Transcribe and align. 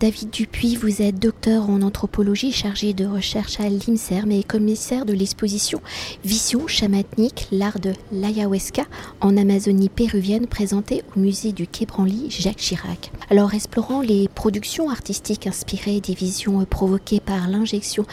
David 0.00 0.30
Dupuis, 0.30 0.76
vous 0.76 1.02
êtes 1.02 1.18
docteur 1.18 1.68
en 1.68 1.82
anthropologie 1.82 2.52
chargé 2.52 2.94
de 2.94 3.04
recherche 3.04 3.60
à 3.60 3.68
l'INSERM 3.68 4.32
et 4.32 4.42
commissaire 4.42 5.04
de 5.04 5.12
l'exposition 5.12 5.82
Vision 6.24 6.66
chamanique, 6.66 7.48
l'art 7.52 7.78
de 7.78 7.92
l'ayahuasca 8.10 8.84
en 9.20 9.36
Amazonie 9.36 9.90
péruvienne 9.90 10.46
présentée 10.46 11.02
au 11.14 11.20
musée 11.20 11.52
du 11.52 11.66
Quai 11.66 11.84
Branly 11.84 12.30
Jacques 12.30 12.56
Chirac. 12.56 13.12
Alors 13.28 13.52
explorant 13.52 14.00
les 14.00 14.28
productions 14.28 14.88
artistiques 14.88 15.46
inspirées 15.46 16.00
des 16.00 16.14
visions 16.14 16.64
provoquées 16.64 17.20
par 17.20 17.46
l'injection 17.48 18.06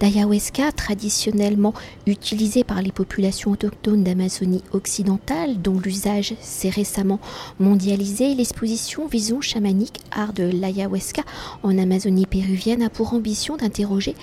d'ayahuasca 0.00 0.72
traditionnellement 0.72 1.74
utilisée 2.06 2.64
par 2.64 2.80
les 2.80 2.90
populations 2.90 3.50
autochtones 3.50 4.02
d'Amazonie 4.02 4.62
occidentale 4.72 5.60
dont 5.60 5.78
l'usage 5.78 6.36
s'est 6.40 6.70
récemment 6.70 7.20
mondialisé, 7.60 8.34
l'exposition 8.34 9.06
Vision 9.06 9.42
chamanique, 9.42 10.00
art 10.10 10.32
de 10.32 10.44
l'ayahuasca 10.44 11.22
en 11.62 11.78
Amazonie 11.78 12.26
péruvienne 12.26 12.82
a 12.82 12.90
pour 12.90 13.14
ambition 13.14 13.56
d'interroger 13.56 14.14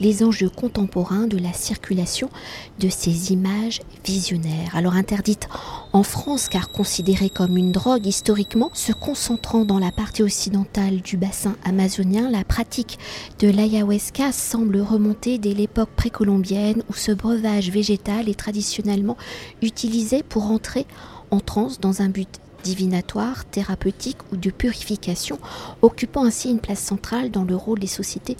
les 0.00 0.22
enjeux 0.22 0.48
contemporains 0.48 1.26
de 1.26 1.38
la 1.38 1.52
circulation 1.52 2.30
de 2.78 2.88
ces 2.88 3.32
images 3.32 3.80
visionnaires. 4.04 4.74
Alors 4.74 4.94
interdites 4.94 5.48
en 5.92 6.02
France 6.02 6.48
car 6.48 6.70
considérées 6.70 7.30
comme 7.30 7.56
une 7.56 7.72
drogue 7.72 8.06
historiquement, 8.06 8.70
se 8.72 8.92
concentrant 8.92 9.64
dans 9.64 9.78
la 9.78 9.92
partie 9.92 10.22
occidentale 10.22 11.00
du 11.00 11.16
bassin 11.16 11.56
amazonien, 11.64 12.30
la 12.30 12.44
pratique 12.44 12.98
de 13.40 13.48
l'ayahuasca 13.48 14.32
semble 14.32 14.80
remonter 14.80 15.38
dès 15.38 15.54
l'époque 15.54 15.90
précolombienne 15.96 16.82
où 16.88 16.94
ce 16.94 17.12
breuvage 17.12 17.70
végétal 17.70 18.28
est 18.28 18.38
traditionnellement 18.38 19.16
utilisé 19.62 20.22
pour 20.22 20.50
entrer 20.50 20.86
en 21.30 21.40
transe 21.40 21.80
dans 21.80 22.02
un 22.02 22.08
but 22.08 22.40
divinatoire, 22.62 23.44
thérapeutique 23.44 24.18
ou 24.32 24.36
de 24.36 24.50
purification, 24.50 25.38
occupant 25.82 26.24
ainsi 26.24 26.50
une 26.50 26.60
place 26.60 26.80
centrale 26.80 27.30
dans 27.30 27.44
le 27.44 27.56
rôle 27.56 27.78
des 27.78 27.86
sociétés 27.86 28.36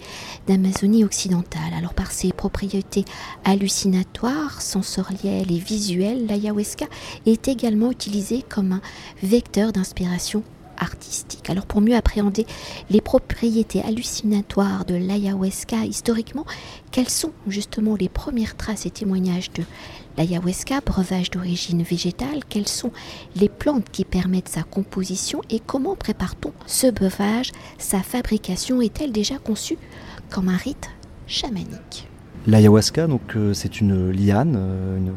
d'Amazonie 0.47 1.03
occidentale. 1.03 1.73
Alors 1.77 1.93
par 1.93 2.11
ses 2.11 2.31
propriétés 2.31 3.05
hallucinatoires, 3.43 4.61
sensorielles 4.61 5.51
et 5.51 5.59
visuelles, 5.59 6.25
l'ayahuasca 6.25 6.85
est 7.25 7.47
également 7.47 7.91
utilisé 7.91 8.43
comme 8.47 8.73
un 8.73 8.81
vecteur 9.23 9.71
d'inspiration 9.71 10.43
Alors 11.47 11.65
pour 11.65 11.81
mieux 11.81 11.95
appréhender 11.95 12.45
les 12.89 13.01
propriétés 13.01 13.81
hallucinatoires 13.81 14.85
de 14.85 14.95
l'ayahuasca 14.95 15.85
historiquement, 15.85 16.45
quelles 16.91 17.09
sont 17.09 17.33
justement 17.47 17.95
les 17.95 18.09
premières 18.09 18.55
traces 18.55 18.85
et 18.85 18.91
témoignages 18.91 19.51
de 19.51 19.63
l'ayahuasca, 20.17 20.81
breuvage 20.81 21.29
d'origine 21.29 21.83
végétale? 21.83 22.43
Quelles 22.47 22.67
sont 22.67 22.91
les 23.35 23.49
plantes 23.49 23.89
qui 23.91 24.05
permettent 24.05 24.49
sa 24.49 24.63
composition? 24.63 25.41
Et 25.49 25.59
comment 25.59 25.95
prépare-t-on 25.95 26.53
ce 26.67 26.87
breuvage? 26.87 27.51
Sa 27.77 27.99
fabrication 28.01 28.81
est-elle 28.81 29.11
déjà 29.11 29.37
conçue 29.37 29.77
comme 30.29 30.49
un 30.49 30.57
rite 30.57 30.89
chamanique? 31.27 32.10
L'ayahuasca, 32.47 33.05
donc 33.05 33.35
euh, 33.35 33.53
c'est 33.53 33.81
une 33.81 34.09
liane, 34.09 34.55
euh, 34.57 34.97
une 34.97 35.13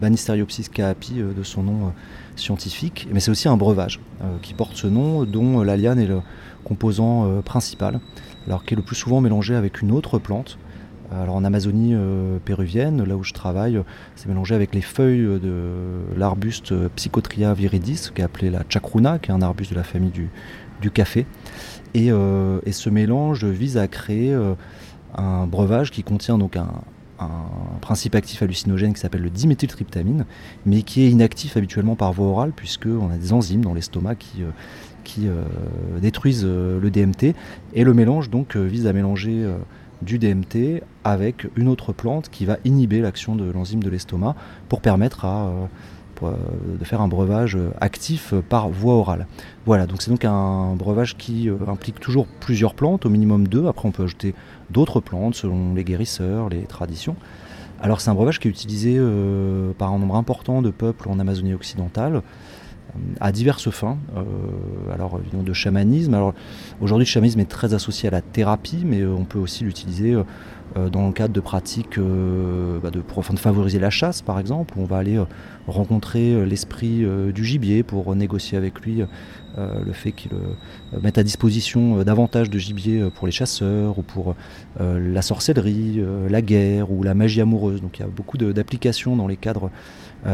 Banisteriopsis 0.00 0.68
caapi 0.68 1.14
euh, 1.20 1.32
de 1.32 1.42
son 1.42 1.64
nom 1.64 1.92
scientifique, 2.36 3.08
mais 3.12 3.18
c'est 3.18 3.32
aussi 3.32 3.48
un 3.48 3.56
breuvage 3.56 3.98
qui 4.42 4.54
porte 4.54 4.76
ce 4.76 4.86
nom, 4.86 5.24
dont 5.24 5.62
la 5.62 5.76
liane 5.76 5.98
est 5.98 6.06
le 6.06 6.20
composant 6.62 7.42
principal, 7.42 7.98
alors 8.46 8.64
qui 8.64 8.74
est 8.74 8.76
le 8.76 8.82
plus 8.82 8.94
souvent 8.94 9.20
mélangé 9.20 9.56
avec 9.56 9.82
une 9.82 9.90
autre 9.90 10.18
plante. 10.18 10.56
Alors 11.10 11.34
en 11.34 11.42
Amazonie 11.42 11.96
péruvienne, 12.44 13.02
là 13.02 13.16
où 13.16 13.24
je 13.24 13.32
travaille, 13.32 13.82
c'est 14.14 14.28
mélangé 14.28 14.54
avec 14.54 14.72
les 14.72 14.82
feuilles 14.82 15.40
de 15.40 15.72
l'arbuste 16.16 16.74
Psychotria 16.94 17.54
viridis, 17.54 18.10
qui 18.14 18.20
est 18.20 18.24
appelé 18.24 18.50
la 18.50 18.62
chacruna, 18.68 19.18
qui 19.18 19.32
est 19.32 19.34
un 19.34 19.42
arbuste 19.42 19.72
de 19.72 19.76
la 19.76 19.84
famille 19.84 20.12
du, 20.12 20.90
café. 20.92 21.26
Et, 21.94 22.10
ce 22.10 22.90
mélange 22.90 23.44
vise 23.44 23.78
à 23.78 23.88
créer 23.88 24.36
un 25.16 25.46
breuvage 25.46 25.90
qui 25.90 26.02
contient 26.02 26.38
donc 26.38 26.56
un, 26.56 26.68
principe 27.80 28.14
actif 28.14 28.42
hallucinogène 28.42 28.92
qui 28.92 29.00
s'appelle 29.00 29.22
le 29.22 29.30
diméthyltryptamine, 29.30 30.24
mais 30.66 30.82
qui 30.82 31.02
est 31.02 31.10
inactif 31.10 31.56
habituellement 31.56 31.96
par 31.96 32.12
voie 32.12 32.26
orale, 32.26 32.52
puisqu'on 32.54 33.10
a 33.10 33.16
des 33.16 33.32
enzymes 33.32 33.62
dans 33.62 33.74
l'estomac 33.74 34.14
qui, 34.14 34.44
euh, 34.44 34.52
euh, 35.26 35.98
détruisent 36.00 36.44
euh, 36.44 36.78
le 36.78 36.90
DMT. 36.90 37.34
Et 37.74 37.82
le 37.82 37.92
mélange 37.92 38.30
donc 38.30 38.56
vise 38.56 38.86
à 38.86 38.92
mélanger 38.92 39.44
du 40.00 40.18
DMT 40.18 40.82
avec 41.02 41.48
une 41.56 41.66
autre 41.66 41.92
plante 41.92 42.28
qui 42.28 42.44
va 42.44 42.58
inhiber 42.64 43.00
l'action 43.00 43.34
de 43.34 43.50
l'enzyme 43.50 43.82
de 43.82 43.90
l'estomac 43.90 44.36
pour 44.68 44.80
permettre 44.80 45.24
à 45.24 45.50
de 46.26 46.84
faire 46.84 47.00
un 47.00 47.08
breuvage 47.08 47.56
euh, 47.56 47.70
actif 47.80 48.32
euh, 48.32 48.42
par 48.42 48.68
voie 48.68 48.94
orale. 48.94 49.26
Voilà, 49.66 49.86
donc 49.86 50.02
c'est 50.02 50.10
donc 50.10 50.24
un 50.24 50.74
breuvage 50.74 51.16
qui 51.16 51.50
implique 51.66 52.00
toujours 52.00 52.26
plusieurs 52.26 52.74
plantes, 52.74 53.04
au 53.04 53.10
minimum 53.10 53.46
deux. 53.46 53.66
Après, 53.66 53.86
on 53.86 53.92
peut 53.92 54.04
ajouter 54.04 54.34
d'autres 54.70 55.00
plantes 55.00 55.34
selon 55.34 55.74
les 55.74 55.84
guérisseurs, 55.84 56.48
les 56.48 56.62
traditions. 56.62 57.16
Alors, 57.80 58.00
c'est 58.00 58.10
un 58.10 58.14
breuvage 58.14 58.40
qui 58.40 58.48
est 58.48 58.50
utilisé 58.50 58.98
par 59.76 59.92
un 59.92 59.98
nombre 59.98 60.16
important 60.16 60.62
de 60.62 60.70
peuples 60.70 61.08
en 61.08 61.18
Amazonie 61.18 61.54
occidentale 61.54 62.22
à 63.20 63.32
diverses 63.32 63.70
fins. 63.70 63.98
alors, 64.92 65.18
évidemment, 65.20 65.42
de 65.42 65.52
chamanisme. 65.52 66.14
Alors, 66.14 66.34
aujourd'hui, 66.80 67.04
le 67.04 67.10
chamanisme 67.10 67.40
est 67.40 67.48
très 67.48 67.74
associé 67.74 68.08
à 68.08 68.12
la 68.12 68.22
thérapie, 68.22 68.82
mais 68.84 69.04
on 69.04 69.24
peut 69.24 69.38
aussi 69.38 69.64
l'utiliser 69.64 70.16
euh, 70.76 70.90
dans 70.90 71.06
le 71.06 71.12
cadre 71.12 71.32
de 71.32 71.40
pratiques 71.40 71.96
euh, 71.96 72.78
bah, 72.80 72.90
de, 72.90 73.00
de, 73.00 73.38
favoriser 73.38 73.78
la 73.78 73.88
chasse 73.88 74.20
par 74.20 74.38
exemple, 74.38 74.74
où 74.76 74.82
on 74.82 74.84
va 74.84 74.98
aller 74.98 75.16
euh, 75.16 75.24
rencontrer 75.66 76.44
l'esprit 76.44 77.04
du 77.32 77.44
gibier 77.44 77.82
pour 77.82 78.14
négocier 78.16 78.56
avec 78.56 78.80
lui 78.80 79.02
le 79.58 79.92
fait 79.92 80.12
qu'il 80.12 80.30
mette 81.02 81.18
à 81.18 81.22
disposition 81.22 82.02
davantage 82.04 82.48
de 82.48 82.58
gibier 82.58 83.10
pour 83.14 83.26
les 83.26 83.32
chasseurs 83.32 83.98
ou 83.98 84.02
pour 84.02 84.34
la 84.80 85.20
sorcellerie, 85.20 86.00
la 86.30 86.40
guerre 86.40 86.90
ou 86.90 87.02
la 87.02 87.12
magie 87.12 87.42
amoureuse. 87.42 87.82
Donc 87.82 87.98
il 87.98 88.00
y 88.00 88.04
a 88.04 88.08
beaucoup 88.08 88.38
d'applications 88.38 89.14
dans 89.14 89.26
les 89.26 89.36
cadres 89.36 89.70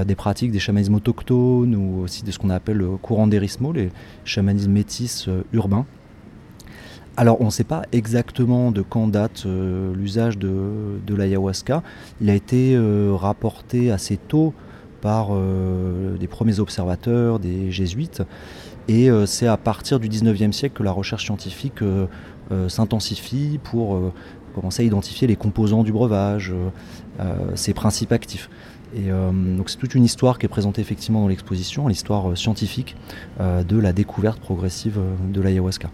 des 0.06 0.15
pratiques 0.15 0.50
des 0.50 0.59
chamanismes 0.59 0.95
autochtones 0.95 1.75
ou 1.75 2.03
aussi 2.03 2.25
de 2.25 2.31
ce 2.31 2.39
qu'on 2.39 2.50
appelle 2.50 2.78
le 2.78 2.97
courant 2.97 3.27
d'Erismo, 3.27 3.72
les 3.72 3.91
chamanismes 4.25 4.72
métis 4.72 5.28
urbains. 5.53 5.84
Alors 7.17 7.41
on 7.41 7.47
ne 7.47 7.50
sait 7.50 7.65
pas 7.65 7.83
exactement 7.93 8.72
de 8.72 8.83
quand 8.83 9.06
date 9.06 9.45
euh, 9.47 9.95
l'usage 9.95 10.37
de, 10.37 11.15
l'ayahuasca. 11.15 11.83
Il 12.21 12.28
a 12.28 12.34
été 12.34 12.75
euh, 12.75 13.12
rapporté 13.15 13.93
assez 13.93 14.17
tôt 14.17 14.53
par 15.00 15.28
euh, 15.31 16.16
des 16.16 16.27
premiers 16.27 16.59
observateurs, 16.59 17.39
des 17.39 17.71
jésuites, 17.71 18.22
et 18.89 19.09
c'est 19.25 19.47
à 19.47 19.56
partir 19.56 19.99
du 19.99 20.11
19e 20.11 20.53
siècle 20.53 20.77
que 20.77 20.83
la 20.83 20.93
recherche 20.93 21.25
scientifique 21.25 21.78
s'intensifie 22.69 23.59
pour 23.62 24.12
commencer 24.55 24.83
à 24.83 24.84
identifier 24.84 25.27
les 25.27 25.37
composants 25.37 25.84
du 25.84 25.91
breuvage, 25.91 26.53
ses 27.55 27.72
principes 27.72 28.12
actifs. 28.12 28.51
Donc 28.94 29.71
c'est 29.71 29.78
toute 29.78 29.94
une 29.94 30.05
histoire 30.05 30.38
qui 30.38 30.47
est 30.47 30.49
présentée 30.49 30.81
effectivement 30.81 31.21
dans 31.21 31.28
l'exposition, 31.28 31.88
l'histoire 31.88 32.37
scientifique 32.37 32.97
de 33.41 33.78
la 33.78 33.93
découverte 33.93 34.41
progressive 34.41 35.00
de 35.28 35.41
l'ayahuasca 35.41 35.91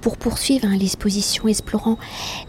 pour 0.00 0.16
poursuivre 0.16 0.66
hein, 0.66 0.76
l'exposition 0.78 1.48
explorant 1.48 1.98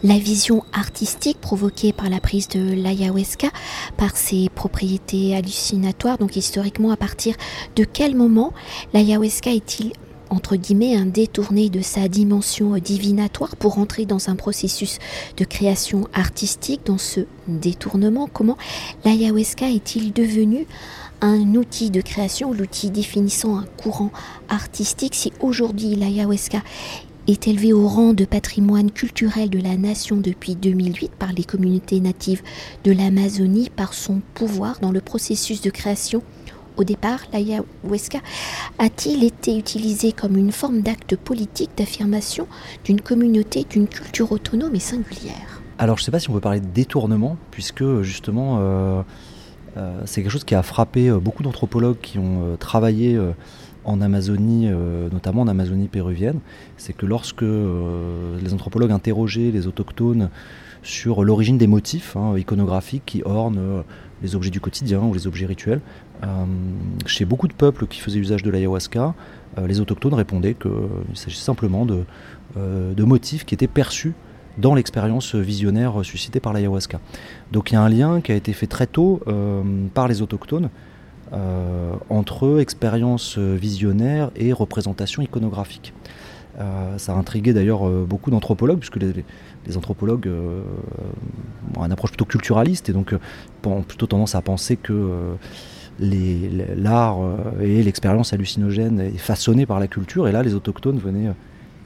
la 0.02 0.18
vision 0.18 0.64
artistique 0.72 1.40
provoquée 1.40 1.92
par 1.92 2.08
la 2.08 2.20
prise 2.20 2.48
de 2.48 2.60
l'ayahuasca, 2.60 3.48
par 3.96 4.16
ses 4.16 4.48
propriétés 4.48 5.34
hallucinatoires. 5.34 6.18
Donc 6.18 6.36
historiquement, 6.36 6.90
à 6.90 6.96
partir 6.96 7.34
de 7.76 7.84
quel 7.84 8.14
moment 8.14 8.52
l'ayahuasca 8.92 9.50
est-il 9.50 9.92
entre 10.30 10.56
guillemets, 10.56 10.96
un 10.96 11.06
détourné 11.06 11.68
de 11.68 11.82
sa 11.82 12.08
dimension 12.08 12.78
divinatoire 12.78 13.56
pour 13.56 13.78
entrer 13.78 14.06
dans 14.06 14.30
un 14.30 14.36
processus 14.36 14.98
de 15.36 15.44
création 15.44 16.08
artistique, 16.12 16.82
dans 16.86 16.98
ce 16.98 17.20
détournement 17.48 18.28
Comment 18.32 18.56
l'ayahuasca 19.04 19.68
est-il 19.68 20.12
devenu 20.12 20.66
un 21.20 21.54
outil 21.54 21.90
de 21.90 22.00
création, 22.00 22.52
l'outil 22.52 22.90
définissant 22.90 23.58
un 23.58 23.66
courant 23.76 24.12
artistique? 24.48 25.14
Si 25.14 25.32
aujourd'hui 25.40 25.96
l'ayahuasca 25.96 26.62
est 27.26 27.48
élevé 27.48 27.72
au 27.72 27.86
rang 27.86 28.12
de 28.12 28.24
patrimoine 28.24 28.90
culturel 28.90 29.50
de 29.50 29.60
la 29.60 29.76
nation 29.76 30.16
depuis 30.16 30.54
2008 30.56 31.12
par 31.12 31.32
les 31.32 31.44
communautés 31.44 32.00
natives 32.00 32.42
de 32.84 32.92
l'Amazonie 32.92 33.70
par 33.74 33.94
son 33.94 34.20
pouvoir 34.34 34.80
dans 34.80 34.90
le 34.90 35.00
processus 35.00 35.60
de 35.60 35.70
création. 35.70 36.22
Au 36.80 36.84
départ, 36.84 37.20
l'ayahuasca 37.30 38.20
a-t-il 38.78 39.22
été 39.22 39.58
utilisé 39.58 40.12
comme 40.12 40.38
une 40.38 40.50
forme 40.50 40.80
d'acte 40.80 41.14
politique 41.14 41.68
d'affirmation 41.76 42.46
d'une 42.86 43.02
communauté, 43.02 43.66
d'une 43.68 43.86
culture 43.86 44.32
autonome 44.32 44.74
et 44.74 44.80
singulière? 44.80 45.60
Alors 45.76 45.98
je 45.98 46.02
ne 46.02 46.04
sais 46.06 46.10
pas 46.10 46.20
si 46.20 46.30
on 46.30 46.32
peut 46.32 46.40
parler 46.40 46.60
de 46.60 46.68
détournement, 46.68 47.36
puisque 47.50 48.00
justement 48.00 48.56
euh, 48.60 49.02
euh, 49.76 50.00
c'est 50.06 50.22
quelque 50.22 50.32
chose 50.32 50.44
qui 50.44 50.54
a 50.54 50.62
frappé 50.62 51.10
euh, 51.10 51.18
beaucoup 51.18 51.42
d'anthropologues 51.42 51.98
qui 52.00 52.18
ont 52.18 52.56
travaillé 52.58 53.20
en 53.84 54.00
Amazonie, 54.00 54.70
notamment 55.12 55.42
en 55.42 55.48
Amazonie 55.48 55.88
péruvienne, 55.88 56.40
c'est 56.78 56.94
que 56.94 57.04
lorsque 57.04 57.42
les 57.42 58.54
anthropologues 58.54 58.92
interrogeaient 58.92 59.50
les 59.50 59.66
autochtones 59.66 60.30
sur 60.82 61.24
l'origine 61.24 61.58
des 61.58 61.66
motifs 61.66 62.16
hein, 62.16 62.38
iconographiques 62.38 63.04
qui 63.04 63.22
ornent 63.22 63.84
les 64.22 64.34
objets 64.34 64.50
du 64.50 64.60
quotidien 64.60 65.00
ou 65.00 65.14
les 65.14 65.26
objets 65.26 65.46
rituels, 65.46 65.80
chez 67.06 67.24
beaucoup 67.24 67.48
de 67.48 67.52
peuples 67.52 67.86
qui 67.86 68.00
faisaient 68.00 68.18
usage 68.18 68.42
de 68.42 68.50
l'ayahuasca, 68.50 69.14
les 69.66 69.80
autochtones 69.80 70.14
répondaient 70.14 70.54
qu'il 70.54 70.70
s'agissait 71.14 71.44
simplement 71.44 71.86
de, 71.86 73.04
motifs 73.04 73.44
qui 73.44 73.54
étaient 73.54 73.66
perçus 73.66 74.14
dans 74.58 74.74
l'expérience 74.74 75.34
visionnaire 75.34 76.04
suscitée 76.04 76.40
par 76.40 76.52
l'ayahuasca. 76.52 77.00
Donc 77.52 77.70
il 77.70 77.74
y 77.74 77.76
a 77.76 77.82
un 77.82 77.88
lien 77.88 78.20
qui 78.20 78.32
a 78.32 78.34
été 78.34 78.52
fait 78.52 78.66
très 78.66 78.86
tôt 78.86 79.20
euh, 79.26 79.62
par 79.94 80.08
les 80.08 80.22
autochtones 80.22 80.70
euh, 81.32 81.92
entre 82.08 82.60
expérience 82.60 83.38
visionnaire 83.38 84.30
et 84.36 84.52
représentation 84.52 85.22
iconographique. 85.22 85.94
Euh, 86.58 86.98
ça 86.98 87.12
a 87.12 87.16
intrigué 87.16 87.52
d'ailleurs 87.52 87.88
beaucoup 87.88 88.30
d'anthropologues, 88.30 88.80
puisque 88.80 88.96
les, 88.96 89.76
anthropologues 89.76 90.28
ont 91.76 91.84
une 91.84 91.92
approche 91.92 92.10
plutôt 92.10 92.24
culturaliste 92.24 92.88
et 92.88 92.92
donc 92.92 93.14
ont 93.64 93.82
plutôt 93.82 94.06
tendance 94.06 94.34
à 94.34 94.42
penser 94.42 94.76
que 94.76 95.36
l'art 96.00 97.18
et 97.60 97.82
l'expérience 97.82 98.32
hallucinogène 98.32 99.00
est 99.00 99.18
façonné 99.18 99.66
par 99.66 99.80
la 99.80 99.86
culture, 99.86 100.28
et 100.28 100.32
là 100.32 100.42
les 100.42 100.54
autochtones 100.54 100.98
venaient 100.98 101.30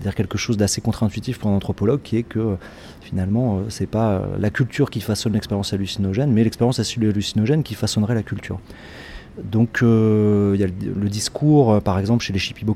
dire 0.00 0.14
quelque 0.14 0.38
chose 0.38 0.56
d'assez 0.56 0.81
contre-intuitif 0.81 1.38
pour 1.38 1.50
un 1.50 1.55
anthropologue 1.55 2.00
qui 2.02 2.16
est 2.16 2.22
que 2.22 2.56
finalement 3.00 3.58
euh, 3.58 3.61
c'est 3.69 3.87
pas 3.87 4.12
euh, 4.12 4.37
la 4.38 4.50
culture 4.50 4.90
qui 4.90 5.00
façonne 5.00 5.32
l'expérience 5.32 5.72
hallucinogène 5.72 6.32
mais 6.32 6.44
l'expérience 6.44 6.81
hallucinogène 6.81 7.62
qui 7.62 7.75
façonnerait 7.75 8.14
la 8.14 8.22
culture. 8.22 8.61
Donc 9.43 9.82
euh, 9.82 10.52
il 10.55 10.60
y 10.60 10.64
a 10.64 10.69
le, 10.69 11.08
discours 11.08 11.81
par 11.82 11.99
exemple 11.99 12.22
chez 12.22 12.32
les 12.32 12.38
Shipibo 12.38 12.75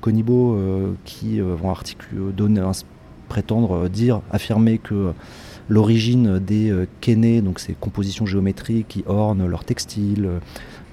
qui 1.05 1.41
vont 1.41 1.75
donner, 2.37 2.63
prétendre 3.29 3.89
dire, 3.89 4.23
affirmer 4.33 4.79
que 4.79 5.13
l'origine 5.69 6.39
des 6.39 6.73
kénés, 7.01 7.43
donc 7.43 7.61
ces 7.61 7.75
compositions 7.75 8.27
géométriques 8.27 8.89
qui 8.89 9.05
ornent 9.07 9.47
leurs 9.47 9.65
textiles, 9.65 10.29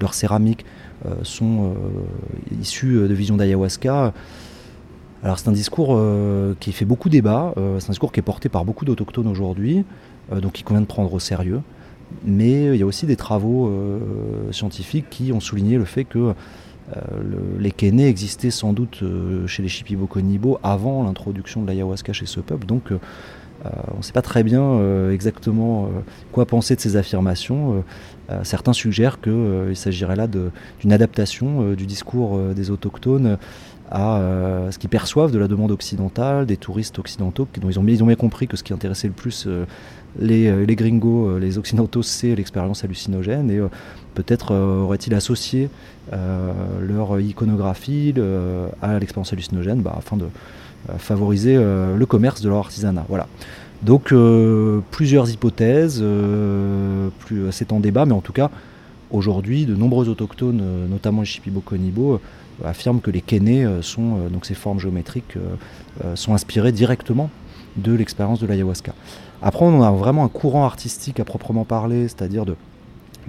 leurs 0.00 0.14
céramiques, 0.14 0.64
sont 1.22 1.74
issues 2.60 3.08
de 3.08 3.14
visions 3.14 3.36
d'ayahuasca 3.36 4.12
alors 5.26 5.38
c'est 5.38 5.48
un 5.48 5.52
discours 5.52 5.88
euh, 5.90 6.54
qui 6.60 6.70
fait 6.70 6.84
beaucoup 6.84 7.08
débat, 7.08 7.52
euh, 7.56 7.80
c'est 7.80 7.88
un 7.88 7.92
discours 7.92 8.12
qui 8.12 8.20
est 8.20 8.22
porté 8.22 8.48
par 8.48 8.64
beaucoup 8.64 8.84
d'autochtones 8.84 9.26
aujourd'hui, 9.26 9.84
euh, 10.32 10.40
donc 10.40 10.60
il 10.60 10.62
convient 10.62 10.82
de 10.82 10.86
prendre 10.86 11.12
au 11.12 11.18
sérieux. 11.18 11.62
Mais 12.24 12.66
il 12.66 12.76
y 12.76 12.82
a 12.82 12.86
aussi 12.86 13.06
des 13.06 13.16
travaux 13.16 13.68
scientifiques 14.52 15.10
qui 15.10 15.32
ont 15.32 15.40
souligné 15.40 15.76
le 15.76 15.84
fait 15.84 16.04
que 16.04 16.34
les 17.58 17.72
Kénés 17.72 18.06
existaient 18.06 18.52
sans 18.52 18.72
doute 18.72 19.02
chez 19.48 19.60
les 19.60 19.68
Shipibo-Konibo 19.68 20.60
avant 20.62 21.02
l'introduction 21.02 21.62
de 21.62 21.66
l'ayahuasca 21.66 22.12
chez 22.12 22.26
ce 22.26 22.38
peuple. 22.38 22.64
On 23.94 23.98
ne 23.98 24.02
sait 24.02 24.12
pas 24.12 24.22
très 24.22 24.42
bien 24.42 24.80
exactement 25.10 25.88
quoi 26.32 26.46
penser 26.46 26.76
de 26.76 26.80
ces 26.80 26.96
affirmations. 26.96 27.84
certains 28.42 28.72
suggèrent 28.72 29.20
qu'il 29.20 29.76
s'agirait 29.76 30.16
là 30.16 30.26
d'une 30.26 30.92
adaptation 30.92 31.72
du 31.72 31.86
discours 31.86 32.38
des 32.54 32.70
autochtones 32.70 33.38
à 33.90 34.18
euh, 34.18 34.70
ce 34.70 34.78
qu'ils 34.78 34.90
perçoivent 34.90 35.32
de 35.32 35.38
la 35.38 35.48
demande 35.48 35.70
occidentale, 35.70 36.46
des 36.46 36.56
touristes 36.56 36.98
occidentaux, 36.98 37.46
dont 37.60 37.68
ils 37.68 37.78
ont, 37.78 38.06
bien 38.06 38.16
compris 38.16 38.48
que 38.48 38.56
ce 38.56 38.62
qui 38.62 38.72
intéressait 38.72 39.08
le 39.08 39.12
plus 39.12 39.44
euh, 39.46 39.64
les, 40.18 40.48
euh, 40.48 40.64
les, 40.64 40.76
gringos, 40.76 41.38
les 41.38 41.58
occidentaux, 41.58 42.02
c'est 42.02 42.34
l'expérience 42.34 42.84
hallucinogène, 42.84 43.50
et 43.50 43.60
peut-être 44.14 44.54
auraient-ils 44.54 45.14
associé 45.14 45.68
leur 46.10 47.20
iconographie 47.20 48.14
à 48.80 48.98
l'expérience 48.98 49.32
hallucinogène 49.32 49.82
bah, 49.82 49.94
afin 49.96 50.16
de 50.16 50.26
favoriser 50.98 51.56
le 51.56 52.04
commerce 52.06 52.40
de 52.40 52.48
leur 52.48 52.58
artisanat. 52.58 53.04
Voilà. 53.08 53.26
Donc 53.82 54.14
plusieurs 54.90 55.30
hypothèses, 55.30 56.02
c'est 57.50 57.72
en 57.72 57.80
débat, 57.80 58.06
mais 58.06 58.12
en 58.12 58.20
tout 58.20 58.32
cas, 58.32 58.50
aujourd'hui, 59.10 59.66
de 59.66 59.74
nombreux 59.74 60.08
autochtones, 60.08 60.62
notamment 60.88 61.20
les 61.20 61.26
Shipibo-Konibo, 61.26 62.18
affirme 62.64 63.00
que 63.00 63.10
les 63.10 63.20
kénés 63.20 63.64
euh, 63.64 63.82
sont, 63.82 64.18
euh, 64.18 64.28
donc 64.28 64.46
ces 64.46 64.54
formes 64.54 64.80
géométriques, 64.80 65.36
euh, 65.36 66.16
sont 66.16 66.34
inspirées 66.34 66.72
directement 66.72 67.30
de 67.76 67.92
l'expérience 67.92 68.40
de 68.40 68.46
l'ayahuasca. 68.46 68.94
Après, 69.42 69.64
on 69.64 69.82
a 69.82 69.90
vraiment 69.90 70.24
un 70.24 70.28
courant 70.28 70.64
artistique 70.64 71.20
à 71.20 71.24
proprement 71.24 71.64
parler, 71.64 72.08
c'est-à-dire 72.08 72.46
de 72.46 72.56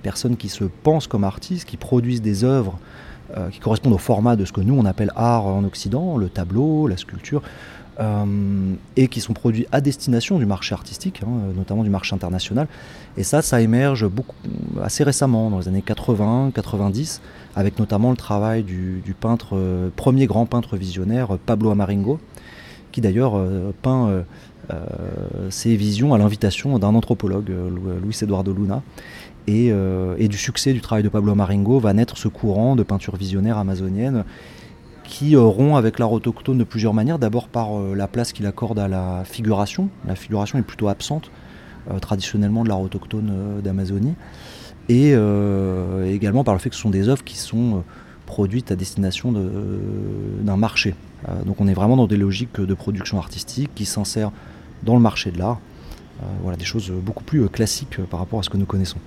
personnes 0.03 0.37
qui 0.37 0.47
se 0.47 0.63
pensent 0.63 1.07
comme 1.07 1.25
artistes, 1.25 1.67
qui 1.67 1.75
produisent 1.75 2.21
des 2.21 2.43
œuvres 2.43 2.79
qui 3.51 3.59
correspondent 3.59 3.93
au 3.93 3.97
format 3.97 4.35
de 4.35 4.45
ce 4.45 4.51
que 4.51 4.61
nous 4.61 4.73
on 4.73 4.85
appelle 4.85 5.11
art 5.15 5.45
en 5.45 5.63
Occident, 5.63 6.17
le 6.17 6.29
tableau, 6.29 6.87
la 6.87 6.97
sculpture, 6.97 7.41
et 8.95 9.07
qui 9.07 9.21
sont 9.21 9.33
produits 9.33 9.65
à 9.71 9.81
destination 9.81 10.37
du 10.37 10.45
marché 10.45 10.73
artistique, 10.73 11.21
hein, 11.23 11.51
notamment 11.55 11.83
du 11.83 11.89
marché 11.89 12.13
international. 12.13 12.67
Et 13.17 13.23
ça, 13.23 13.41
ça 13.41 13.59
émerge 13.59 14.07
assez 14.83 15.03
récemment, 15.03 15.49
dans 15.49 15.59
les 15.59 15.67
années 15.67 15.81
80, 15.81 16.51
90, 16.53 17.21
avec 17.55 17.79
notamment 17.79 18.11
le 18.11 18.17
travail 18.17 18.61
du, 18.63 19.15
peintre, 19.19 19.55
euh, 19.57 19.89
premier 19.95 20.27
grand 20.27 20.45
peintre 20.45 20.77
visionnaire, 20.77 21.39
Pablo 21.43 21.71
Amaringo, 21.71 22.19
qui 22.91 23.01
d'ailleurs 23.01 23.35
euh, 23.35 23.73
peint 23.81 24.23
euh, 24.69 25.49
ses 25.49 25.75
visions 25.75 26.13
à 26.13 26.19
l'invitation 26.19 26.77
d'un 26.77 26.93
anthropologue, 26.93 27.51
Luis 28.03 28.17
Eduardo 28.21 28.53
Luna. 28.53 28.83
Et, 29.47 29.71
du 30.27 30.37
succès 30.37 30.73
du 30.73 30.81
travail 30.81 31.03
de 31.03 31.09
Pablo 31.09 31.31
Amaringo 31.31 31.79
va 31.79 31.93
naître 31.93 32.17
ce 32.17 32.27
courant 32.27 32.75
de 32.75 32.83
peinture 32.83 33.15
visionnaire 33.15 33.57
amazonienne 33.57 34.25
qui 35.05 35.37
rompt 35.37 35.77
avec 35.77 35.99
l'art 35.99 36.11
autochtone 36.11 36.57
de 36.57 36.65
plusieurs 36.65 36.93
manières. 36.93 37.17
D'abord 37.17 37.47
par 37.47 37.79
la 37.95 38.07
place 38.09 38.33
qu'il 38.33 38.45
accorde 38.45 38.77
à 38.77 38.89
la 38.89 39.23
figuration. 39.23 39.87
La 40.05 40.15
figuration 40.15 40.59
est 40.59 40.63
plutôt 40.63 40.89
absente 40.89 41.31
traditionnellement 42.01 42.65
de 42.65 42.69
l'art 42.69 42.81
autochtone 42.81 43.61
d'Amazonie 43.63 44.15
et 44.89 45.11
euh, 45.13 46.11
également 46.11 46.43
par 46.43 46.53
le 46.53 46.59
fait 46.59 46.69
que 46.69 46.75
ce 46.75 46.81
sont 46.81 46.89
des 46.89 47.09
œuvres 47.09 47.23
qui 47.23 47.37
sont 47.37 47.77
euh, 47.77 47.79
produites 48.25 48.71
à 48.71 48.75
destination 48.75 49.31
d'un 49.31 50.57
marché. 50.57 50.95
Euh, 51.27 51.43
donc 51.43 51.59
on 51.59 51.67
est 51.67 51.73
vraiment 51.73 51.97
dans 51.97 52.07
des 52.07 52.17
logiques 52.17 52.59
de 52.59 52.73
production 52.73 53.17
artistique 53.17 53.69
qui 53.75 53.85
s'insèrent 53.85 54.31
dans 54.83 54.95
le 54.95 55.01
marché 55.01 55.31
de 55.31 55.39
l'art. 55.39 55.59
Voilà, 56.41 56.57
des 56.57 56.65
choses 56.65 56.91
beaucoup 56.91 57.23
plus 57.23 57.47
classiques 57.49 57.97
par 58.09 58.19
rapport 58.19 58.39
à 58.39 58.43
ce 58.43 58.49
que 58.49 58.57
nous 58.57 58.65
connaissons. 58.65 58.99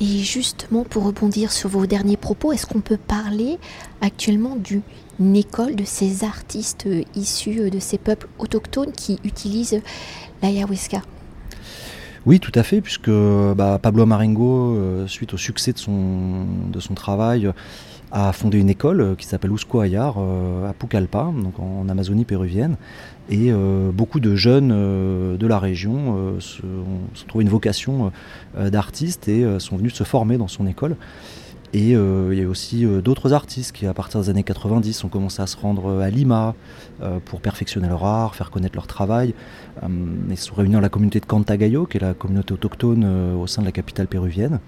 Et 0.00 0.18
justement, 0.18 0.84
pour 0.84 1.04
rebondir 1.04 1.52
sur 1.52 1.68
vos 1.68 1.86
derniers 1.86 2.16
propos, 2.16 2.52
est-ce 2.52 2.66
qu'on 2.66 2.80
peut 2.80 2.96
parler 2.96 3.58
actuellement 4.00 4.56
d'une 4.56 5.36
école 5.36 5.76
de 5.76 5.84
ces 5.84 6.24
artistes 6.24 6.88
issus 7.14 7.70
de 7.70 7.78
ces 7.78 7.98
peuples 7.98 8.28
autochtones 8.38 8.92
qui 8.92 9.20
utilisent 9.22 9.80
l'ayahuasca? 10.42 11.02
Oui, 12.24 12.38
tout 12.38 12.52
à 12.54 12.62
fait, 12.62 12.80
puisque 12.80 13.10
bah, 13.10 13.78
Pablo 13.82 14.06
Marengo, 14.06 14.76
euh, 14.76 15.06
suite 15.08 15.34
au 15.34 15.36
succès 15.36 15.72
de 15.72 15.78
son, 15.78 16.46
de 16.72 16.80
son 16.80 16.94
travail, 16.94 17.50
a 18.12 18.32
fondé 18.32 18.58
une 18.58 18.70
école 18.70 19.00
euh, 19.00 19.14
qui 19.14 19.26
s'appelle 19.26 19.52
Usco 19.52 19.80
Ayar 19.80 20.16
euh, 20.18 20.68
à 20.68 20.72
Pucallpa, 20.72 21.32
donc 21.34 21.58
en, 21.58 21.88
Amazonie 21.88 22.24
péruvienne. 22.24 22.76
Et 23.30 23.52
beaucoup 23.94 24.20
de 24.20 24.34
jeunes 24.34 24.68
de 25.38 25.46
la 25.46 25.58
région 25.58 26.38
se, 26.40 26.60
ont 26.62 27.26
trouvé 27.28 27.44
une 27.44 27.50
vocation 27.50 28.10
d'artiste 28.58 29.28
et 29.28 29.46
sont 29.60 29.76
venus 29.76 29.94
se 29.94 30.04
former 30.04 30.36
dans 30.36 30.48
son 30.48 30.66
école. 30.66 30.96
Et 31.72 31.90
il 31.92 32.34
y 32.34 32.42
a 32.42 32.48
aussi 32.48 32.84
d'autres 32.84 33.32
artistes 33.32 33.72
qui, 33.72 33.86
à 33.86 33.94
partir 33.94 34.20
des 34.20 34.28
années 34.28 34.42
90, 34.42 35.04
ont 35.04 35.08
commencé 35.08 35.40
à 35.40 35.46
se 35.46 35.56
rendre 35.56 36.02
à 36.02 36.10
Lima 36.10 36.54
pour 37.24 37.40
perfectionner 37.40 37.88
leur 37.88 38.04
art, 38.04 38.34
faire 38.34 38.50
connaître 38.50 38.74
leur 38.74 38.88
travail. 38.88 39.34
Euh, 39.82 39.88
ils 40.30 40.36
se 40.36 40.46
sont 40.46 40.54
réunis 40.54 40.74
dans 40.74 40.80
la 40.80 40.88
communauté 40.88 41.20
de 41.20 41.26
Cantagayo, 41.26 41.86
qui 41.86 41.96
est 41.98 42.00
la 42.00 42.14
communauté 42.14 42.52
autochtone 42.52 43.04
euh, 43.04 43.34
au 43.34 43.46
sein 43.46 43.62
de 43.62 43.66
la 43.66 43.72
capitale 43.72 44.06
péruvienne. 44.06 44.60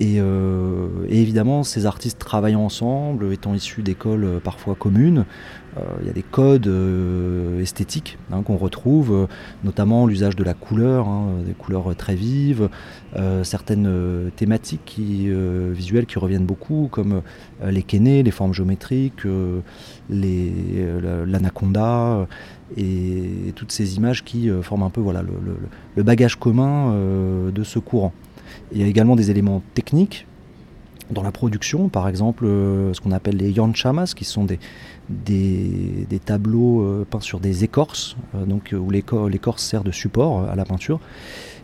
Euh, 0.00 0.86
et, 1.08 1.20
évidemment, 1.20 1.64
ces 1.64 1.86
artistes 1.86 2.18
travaillant 2.18 2.62
ensemble, 2.62 3.32
étant 3.32 3.54
issus 3.54 3.82
d'écoles 3.82 4.40
parfois 4.42 4.74
communes, 4.74 5.24
il 6.00 6.08
y 6.08 6.10
a 6.10 6.12
des 6.12 6.24
codes 6.24 6.68
esthétiques 7.60 8.18
hein, 8.32 8.42
qu'on 8.42 8.56
retrouve, 8.56 9.28
notamment 9.62 10.06
l'usage 10.06 10.34
de 10.34 10.42
la 10.42 10.54
couleur, 10.54 11.06
hein, 11.06 11.28
des 11.46 11.52
couleurs 11.52 11.94
très 11.94 12.16
vives, 12.16 12.68
certaines 13.44 14.32
thématiques 14.34 14.98
visuelles 14.98 16.06
qui 16.06 16.18
reviennent 16.18 16.46
beaucoup, 16.46 16.88
comme 16.90 17.22
les 17.64 17.84
kénés, 17.84 18.24
les 18.24 18.32
formes 18.32 18.54
géométriques, 18.54 19.22
l'anaconda 20.10 22.26
et 22.76 23.52
toutes 23.54 23.72
ces 23.72 23.96
images 23.96 24.24
qui 24.24 24.50
euh, 24.50 24.62
forment 24.62 24.84
un 24.84 24.90
peu 24.90 25.00
voilà, 25.00 25.22
le, 25.22 26.02
bagage 26.02 26.36
commun 26.36 26.92
euh, 26.92 27.50
de 27.50 27.64
ce 27.64 27.78
courant. 27.78 28.12
Il 28.72 28.80
y 28.80 28.82
a 28.82 28.86
également 28.86 29.16
des 29.16 29.30
éléments 29.30 29.62
techniques 29.74 30.26
dans 31.10 31.22
la 31.22 31.32
production, 31.32 31.88
par 31.88 32.06
exemple 32.06 32.44
euh, 32.44 32.92
ce 32.92 33.00
qu'on 33.00 33.12
appelle 33.12 33.36
les 33.36 33.50
yanchamas, 33.50 34.12
qui 34.14 34.24
sont 34.24 34.44
des, 34.44 34.58
des, 35.08 36.18
tableaux 36.24 37.06
peints 37.08 37.20
sur 37.20 37.40
des 37.40 37.64
écorces, 37.64 38.16
donc, 38.34 38.74
où 38.78 38.90
l'écorce 38.90 39.62
sert 39.62 39.84
de 39.84 39.90
support 39.90 40.44
à 40.48 40.54
la 40.54 40.66
peinture. 40.66 41.00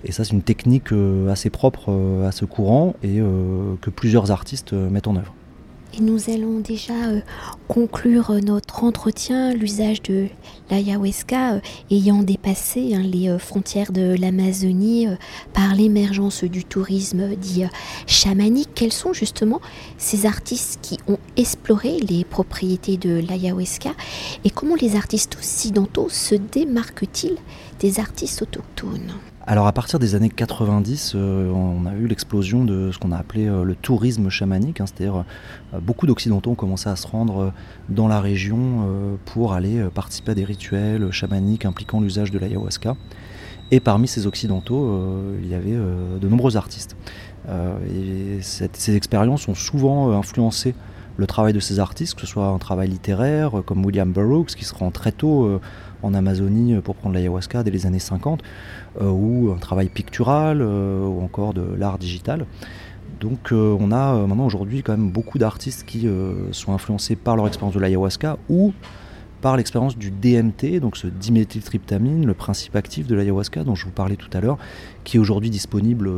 Et 0.05 0.13
ça, 0.13 0.25
c'est 0.25 0.33
une 0.33 0.43
technique 0.43 0.89
assez 1.29 1.51
propre 1.51 1.93
à 2.27 2.33
ce 2.33 2.47
courant 2.47 2.95
et 3.03 3.19
que 3.83 3.91
plusieurs 3.91 4.31
artistes 4.31 4.73
mettent 4.73 5.09
en 5.09 5.17
œuvre. 5.17 5.35
Et 5.97 6.01
nous 6.01 6.29
allons 6.29 6.59
déjà 6.59 6.93
euh, 7.09 7.21
conclure 7.69 8.31
euh, 8.31 8.41
notre 8.41 8.83
entretien, 8.83 9.55
l'usage 9.55 10.03
de 10.03 10.27
l'ayahuasca 10.69 11.55
euh, 11.55 11.61
ayant 11.89 12.25
dépassé 12.25 12.95
hein, 12.95 13.03
les 13.03 13.39
frontières 13.39 13.93
de 13.93 14.17
l'Amazonie 14.19 15.07
par 15.53 15.75
l'émergence 15.77 16.43
du 16.43 16.65
tourisme 16.65 17.37
dit 17.37 17.65
chamanique. 18.09 18.71
Quels 18.75 18.93
sont 18.93 19.13
justement 19.13 19.61
ces 19.97 20.27
artistes 20.27 20.81
qui 20.83 20.99
ont 21.07 21.19
exploré 21.37 21.99
les 22.01 22.25
propriétés 22.25 22.97
de 22.97 23.21
l'ayahuasca 23.21 23.91
et 24.45 24.51
comment 24.51 24.75
les 24.75 24.97
artistes 24.97 25.37
occidentaux 25.37 26.09
se 26.09 26.35
démarquent-ils 26.35 27.37
des 27.79 28.01
artistes 28.01 28.43
autochtones? 28.43 29.13
Alors 29.47 29.67
à 29.67 29.73
partir 29.73 29.99
des 29.99 30.15
années 30.15 30.31
90, 30.31 31.13
euh, 31.15 31.51
on 31.51 31.85
a 31.85 31.93
eu 31.93 32.07
l'explosion 32.07 32.65
de 32.65 32.91
ce 32.93 32.99
qu'on 32.99 33.13
a 33.13 33.19
appelé 33.19 33.47
euh, 33.47 33.63
le 33.63 33.75
tourisme 33.75 34.31
chamanique, 34.31 34.81
hein, 34.81 34.87
c'est-à-dire 34.87 35.25
euh, 35.75 35.81
beaucoup 35.81 36.07
d'Occidentaux 36.07 36.53
ont 36.53 36.55
commencé 36.55 36.89
à 36.89 36.97
se 36.97 37.07
rendre 37.07 37.53
dans 37.91 38.09
la 38.09 38.21
région 38.21 38.89
pour 39.27 39.53
aller 39.53 39.85
participer 39.95 40.33
à 40.33 40.35
des 40.35 40.45
rituels 40.45 41.11
chamaniques 41.11 41.67
impliquant 41.67 42.01
l'usage 42.01 42.31
de 42.31 42.39
l'ayahuasca. 42.39 42.97
Et 43.71 43.81
parmi 43.81 44.09
ces 44.09 44.27
Occidentaux, 44.27 45.03
il 45.43 45.49
y 45.49 45.55
avait 45.55 45.77
de 45.77 46.29
nombreux 46.29 46.57
artistes. 46.57 46.97
et 47.49 48.39
ces 48.41 48.97
expériences 48.97 49.49
ont 49.49 49.55
souvent 49.55 50.13
influencé 50.13 50.75
le 51.17 51.27
travail 51.27 51.53
de 51.53 51.61
ces 51.61 51.79
artistes, 51.79 52.15
que 52.15 52.21
ce 52.21 52.27
soit 52.27 52.47
un 52.47 52.59
travail 52.59 52.89
littéraire 52.89 53.63
comme 53.67 53.85
William 53.85 54.13
Burroughs 54.13 54.55
qui 54.57 54.65
se 54.65 54.75
rend 54.75 54.91
très 54.91 55.13
tôt 55.13 55.61
en 56.05 56.15
Amazonie 56.15 56.77
pour 56.83 56.95
prendre 56.95 57.15
l'ayahuasca 57.15 57.63
dès 57.63 57.71
les 57.71 57.87
années 57.87 57.99
50, 57.99 58.43
euh, 59.01 59.11
ou 59.11 59.53
un 59.53 59.59
travail 59.59 59.89
pictural, 59.89 60.61
euh, 60.61 61.05
ou 61.05 61.23
encore 61.23 61.55
de 61.55 61.67
l'art 61.77 61.99
digital. 61.99 62.47
Donc 63.21 63.53
euh, 63.53 63.77
on 63.81 63.91
a 63.93 64.27
maintenant 64.27 64.47
aujourd'hui 64.47 64.83
quand 64.83 64.93
même 64.93 65.11
beaucoup 65.11 65.39
d'artistes 65.39 65.85
qui 65.85 66.09
sont 66.53 66.73
influencés 66.73 67.17
par 67.17 67.37
leur 67.37 67.47
expérience 67.47 67.75
de 67.75 67.81
l'ayahuasca 67.81 68.39
ou 68.49 68.73
par 69.41 69.57
l'expérience 69.59 69.99
du 69.99 70.11
DMT, 70.11 70.81
donc 70.81 70.97
ce 70.97 71.07
diméthyltryptamine, 71.07 72.25
le 72.25 72.33
principe 72.33 72.77
actif 72.77 73.07
de 73.07 73.15
l'ayahuasca 73.15 73.63
dont 73.63 73.75
je 73.75 73.85
vous 73.85 73.91
parlais 73.91 74.17
tout 74.17 74.31
à 74.33 74.41
l'heure, 74.41 74.57
qui 75.05 75.19
est 75.19 75.21
aujourd'hui 75.21 75.51
disponible 75.51 76.11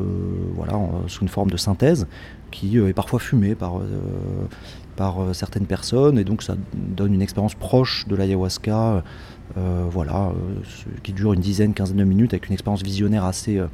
voilà, 0.54 0.78
sous 1.08 1.22
une 1.22 1.28
forme 1.28 1.50
de 1.50 1.56
synthèse, 1.56 2.06
qui 2.52 2.78
est 2.78 2.92
parfois 2.92 3.18
fumé 3.18 3.56
par, 3.56 3.80
par 4.96 5.34
certaines 5.34 5.66
personnes, 5.66 6.18
et 6.18 6.24
donc 6.24 6.42
ça 6.42 6.56
donne 6.74 7.14
une 7.14 7.22
expérience 7.22 7.54
proche 7.54 8.06
de 8.08 8.16
l'ayahuasca 8.16 9.02
euh, 9.56 9.86
voilà, 9.88 10.26
euh, 10.26 10.60
qui 11.02 11.12
dure 11.12 11.32
une 11.32 11.40
dizaine, 11.40 11.72
quinzaine 11.72 11.96
de 11.96 12.04
minutes 12.04 12.34
avec 12.34 12.48
une 12.48 12.52
expérience 12.52 12.82
visionnaire 12.82 13.24
assez, 13.24 13.58
euh, 13.58 13.68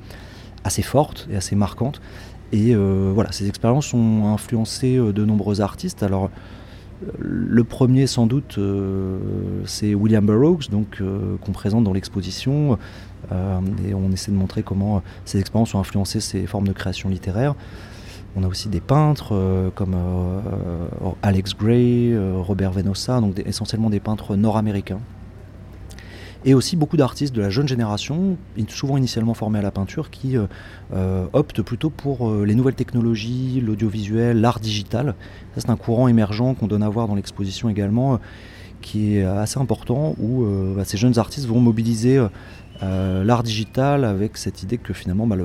assez 0.64 0.82
forte 0.82 1.26
et 1.30 1.36
assez 1.36 1.56
marquante. 1.56 2.00
Et 2.52 2.74
voilà, 2.74 3.32
ces 3.32 3.48
expériences 3.48 3.94
ont 3.94 4.30
influencé 4.34 4.98
de 4.98 5.24
nombreux 5.24 5.62
artistes. 5.62 6.02
Alors, 6.02 6.28
le 7.18 7.64
premier, 7.64 8.06
sans 8.06 8.26
doute, 8.26 8.58
c'est 9.64 9.94
William 9.94 10.26
Burroughs, 10.26 10.68
donc 10.70 11.02
qu'on 11.40 11.52
présente 11.52 11.84
dans 11.84 11.94
l'exposition, 11.94 12.76
et 13.30 13.94
on 13.94 14.12
essaie 14.12 14.30
de 14.32 14.36
montrer 14.36 14.62
comment 14.62 15.02
ces 15.24 15.40
expériences 15.40 15.74
ont 15.74 15.80
influencé 15.80 16.20
ces 16.20 16.46
formes 16.46 16.68
de 16.68 16.74
création 16.74 17.08
littéraire. 17.08 17.54
On 18.34 18.44
a 18.44 18.48
aussi 18.48 18.68
des 18.68 18.80
peintres 18.80 19.70
comme 19.74 19.94
Alex 21.22 21.54
Gray, 21.54 22.16
Robert 22.16 22.72
Venosa, 22.72 23.20
donc 23.20 23.38
essentiellement 23.44 23.90
des 23.90 24.00
peintres 24.00 24.36
nord-américains 24.36 25.00
et 26.44 26.54
aussi 26.54 26.76
beaucoup 26.76 26.96
d'artistes 26.96 27.34
de 27.34 27.40
la 27.40 27.50
jeune 27.50 27.68
génération, 27.68 28.36
souvent 28.68 28.96
initialement 28.96 29.34
formés 29.34 29.60
à 29.60 29.62
la 29.62 29.70
peinture, 29.70 30.10
qui 30.10 30.36
euh, 30.36 30.46
euh, 30.92 31.26
optent 31.32 31.62
plutôt 31.62 31.90
pour 31.90 32.28
euh, 32.28 32.44
les 32.44 32.54
nouvelles 32.54 32.74
technologies, 32.74 33.60
l'audiovisuel, 33.64 34.40
l'art 34.40 34.60
digital. 34.60 35.14
c'est 35.56 35.70
un 35.70 35.76
courant 35.76 36.08
émergent 36.08 36.54
qu'on 36.58 36.66
donne 36.66 36.82
à 36.82 36.88
voir 36.88 37.08
dans 37.08 37.14
l'exposition 37.14 37.68
également, 37.68 38.18
qui 38.80 39.16
est 39.16 39.24
assez 39.24 39.60
important, 39.60 40.16
où 40.18 40.44
bah, 40.76 40.84
ces 40.84 40.96
jeunes 40.96 41.18
artistes 41.18 41.46
vont 41.46 41.60
mobiliser 41.60 42.20
l'art 42.80 43.44
digital 43.44 44.04
avec 44.04 44.36
cette 44.36 44.64
idée 44.64 44.76
que 44.76 44.92
finalement 44.92 45.26
bah, 45.28 45.36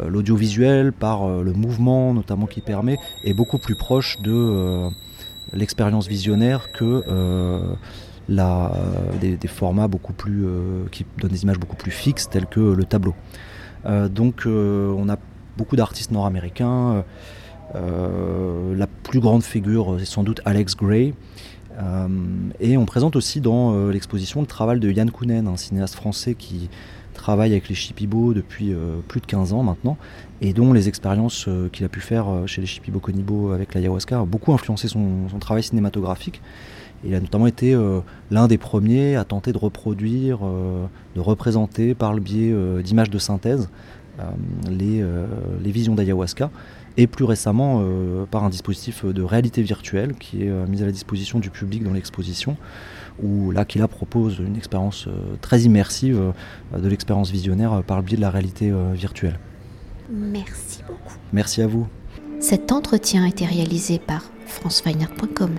l'audiovisuel, 0.00 0.92
par 0.92 1.28
le 1.28 1.52
mouvement 1.52 2.14
notamment 2.14 2.46
qui 2.46 2.60
permet, 2.60 2.98
est 3.24 3.34
beaucoup 3.34 3.58
plus 3.58 3.74
proche 3.74 4.20
de 4.20 4.88
l'expérience 5.52 6.08
visionnaire 6.08 6.72
que 6.72 7.02
des, 8.28 9.48
formats 9.48 9.88
beaucoup 9.88 10.12
plus, 10.12 10.44
euh, 10.44 10.84
qui 10.90 11.04
donnent 11.18 11.30
des 11.30 11.42
images 11.42 11.58
beaucoup 11.58 11.76
plus 11.76 11.90
fixes 11.90 12.28
telles 12.28 12.46
que 12.46 12.60
le 12.60 12.84
tableau. 12.84 13.14
Euh, 13.86 14.08
donc 14.08 14.46
euh, 14.46 14.94
on 14.96 15.08
a 15.08 15.16
beaucoup 15.56 15.76
d'artistes 15.76 16.10
nord-américains. 16.10 17.04
la 17.74 18.86
plus 19.02 19.20
grande 19.20 19.42
figure 19.42 19.98
est 20.00 20.04
sans 20.04 20.22
doute 20.22 20.40
Alex 20.44 20.76
Gray. 20.76 21.14
et 22.60 22.76
on 22.76 22.86
présente 22.86 23.16
aussi 23.16 23.40
dans 23.40 23.88
l'exposition 23.88 24.40
le 24.40 24.46
travail 24.46 24.80
de 24.80 24.90
Yann 24.90 25.10
Kounen, 25.10 25.46
un 25.46 25.56
cinéaste 25.56 25.94
français 25.94 26.34
qui 26.34 26.70
travaille 27.12 27.52
avec 27.52 27.68
les 27.68 27.74
Shipibo 27.74 28.34
depuis 28.34 28.74
plus 29.08 29.20
de 29.20 29.26
15 29.26 29.52
ans 29.52 29.62
maintenant, 29.62 29.96
et 30.40 30.52
dont 30.52 30.72
les 30.72 30.88
expériences 30.88 31.48
qu'il 31.72 31.84
a 31.84 31.88
pu 31.88 32.00
faire 32.00 32.26
chez 32.46 32.60
les 32.60 32.66
Shipibo 32.66 33.00
Konibo 33.00 33.52
avec 33.52 33.74
l'ayahuasca 33.74 34.22
ont 34.22 34.26
beaucoup 34.26 34.52
influencé 34.52 34.88
son 34.88 35.28
travail 35.40 35.62
cinématographique. 35.62 36.40
Il 37.04 37.14
a 37.14 37.20
notamment 37.20 37.46
été 37.46 37.74
euh, 37.74 38.00
l'un 38.30 38.46
des 38.46 38.58
premiers 38.58 39.16
à 39.16 39.24
tenter 39.24 39.52
de 39.52 39.58
reproduire, 39.58 40.38
euh, 40.42 40.86
de 41.16 41.20
représenter 41.20 41.94
par 41.94 42.14
le 42.14 42.20
biais 42.20 42.52
euh, 42.52 42.82
d'images 42.82 43.10
de 43.10 43.18
synthèse 43.18 43.68
les, 44.70 45.02
visions 45.64 45.94
d'ayahuasca 45.94 46.50
et 46.98 47.06
plus 47.06 47.24
récemment 47.24 47.82
par 48.30 48.44
un 48.44 48.50
dispositif 48.50 49.06
de 49.06 49.22
réalité 49.22 49.62
virtuelle 49.62 50.12
qui 50.14 50.44
est 50.44 50.50
mis 50.68 50.82
à 50.82 50.86
la 50.86 50.92
disposition 50.92 51.40
du 51.40 51.48
public 51.48 51.82
dans 51.82 51.94
l'exposition 51.94 52.56
où 53.22 53.50
là 53.50 53.64
propose 53.88 54.38
une 54.38 54.56
expérience 54.56 55.08
très 55.40 55.62
immersive 55.62 56.32
de 56.76 56.88
l'expérience 56.88 57.30
visionnaire 57.30 57.82
par 57.86 57.98
le 57.98 58.02
biais 58.04 58.16
de 58.16 58.22
la 58.22 58.30
réalité 58.30 58.72
virtuelle. 58.92 59.38
Merci 60.10 60.82
beaucoup. 60.86 61.14
Merci 61.32 61.62
à 61.62 61.66
vous. 61.66 61.86
Cet 62.40 62.72
entretien 62.72 63.24
a 63.24 63.28
été 63.28 63.44
réalisé 63.46 63.98
par 63.98 64.22
franceweiner.com. 64.46 65.50